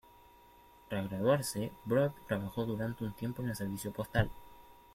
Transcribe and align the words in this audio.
Tras 0.89 1.07
graduarse, 1.11 1.71
Brod 1.85 2.13
trabajó 2.27 2.65
durante 2.65 3.03
un 3.03 3.13
tiempo 3.13 3.43
en 3.43 3.49
el 3.49 3.55
servicio 3.55 3.93
postal. 3.93 4.31